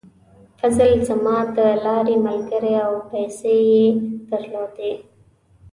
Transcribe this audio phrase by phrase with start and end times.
[0.59, 3.83] فضل زما د لارې ملګری و او پیسې یې
[4.29, 4.93] درلودې.